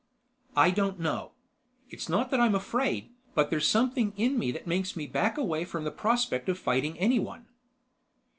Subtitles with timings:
[0.55, 1.33] "I don't know.
[1.91, 5.63] It's not that I'm afraid, but there's something in me that makes me back away
[5.63, 7.45] from the prospect of fighting anyone."